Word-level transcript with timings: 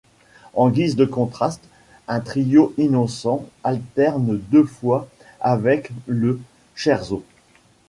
En 0.55 0.69
guise 0.71 0.95
de 0.95 1.05
contraste, 1.05 1.61
un 2.07 2.21
trio 2.21 2.73
innocent 2.79 3.45
alterne 3.63 4.39
deux 4.49 4.63
fois 4.65 5.07
avec 5.41 5.91
le 6.07 6.41
scherzo. 6.73 7.23